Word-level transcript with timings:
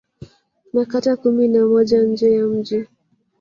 Na 0.73 0.85
kata 0.85 1.15
kumi 1.17 1.47
na 1.47 1.65
moja 1.65 2.01
nje 2.03 2.31
ya 2.33 2.45
mji 2.47 2.85